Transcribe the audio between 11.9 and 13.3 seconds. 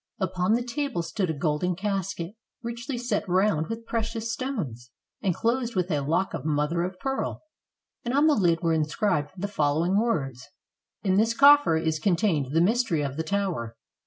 contained the mystery of the